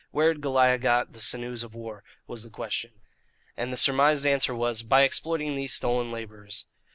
[0.09, 2.03] Where had Goliah got the sinews of war?
[2.25, 2.89] was the question.
[3.55, 6.65] And the surmised answer was: By exploiting these stolen labourers.